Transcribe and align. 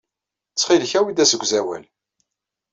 Ttxil-k 0.51 0.93
awi-d 0.99 1.19
asegzawal. 1.23 1.83